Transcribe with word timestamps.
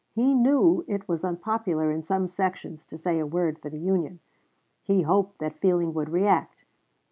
He 0.15 0.33
knew 0.33 0.83
it 0.87 1.07
was 1.07 1.23
unpopular 1.23 1.91
in 1.91 2.01
some 2.01 2.27
sections 2.27 2.85
to 2.85 2.97
say 2.97 3.19
a 3.19 3.25
word 3.27 3.59
for 3.59 3.69
the 3.69 3.77
Union. 3.77 4.19
He 4.81 5.03
hoped 5.03 5.37
that 5.37 5.59
feeling 5.59 5.93
would 5.93 6.09
react. 6.09 6.65